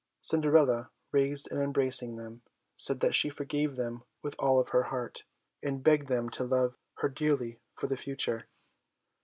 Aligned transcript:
Cinderella 0.19 0.89
raised 1.11 1.47
and 1.51 1.61
embracing 1.61 2.15
them, 2.15 2.41
said 2.75 3.01
that 3.01 3.13
she 3.13 3.29
forgave 3.29 3.75
them 3.75 4.01
with 4.23 4.35
all 4.39 4.63
her 4.65 4.81
heart, 4.85 5.25
and 5.61 5.83
begged 5.83 6.07
them 6.07 6.27
to 6.29 6.43
love 6.43 6.75
her 6.95 7.07
dearly 7.07 7.59
for 7.75 7.85
the 7.85 7.95
future. 7.97 8.47